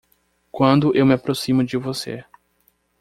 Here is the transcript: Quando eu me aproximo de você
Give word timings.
Quando 0.51 0.95
eu 0.97 1.05
me 1.05 1.13
aproximo 1.13 1.63
de 1.63 1.77
você 1.77 2.25